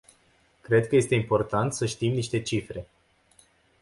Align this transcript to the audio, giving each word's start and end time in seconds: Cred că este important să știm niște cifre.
Cred 0.61 0.87
că 0.87 0.95
este 0.95 1.15
important 1.15 1.73
să 1.73 1.85
știm 1.85 2.13
niște 2.13 2.41
cifre. 2.41 2.87